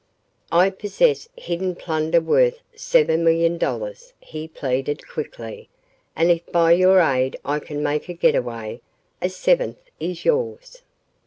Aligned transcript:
"I 0.51 0.71
possess 0.71 1.29
hidden 1.37 1.75
plunder 1.75 2.19
worth 2.19 2.59
seven 2.73 3.23
million 3.23 3.59
dollars," 3.59 4.13
he 4.19 4.47
pleaded 4.47 5.07
quickly, 5.07 5.69
"and 6.15 6.31
if 6.31 6.43
by 6.51 6.71
your 6.71 6.99
aid 7.01 7.37
I 7.45 7.59
can 7.59 7.83
make 7.83 8.09
a 8.09 8.13
getaway, 8.13 8.81
a 9.21 9.29
seventh 9.29 9.91
is 9.99 10.25
yours." 10.25 10.81